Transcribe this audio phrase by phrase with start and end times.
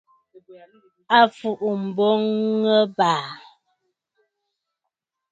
[1.17, 2.21] À fùʼu mboŋ
[2.77, 3.25] ɨ̀bàà!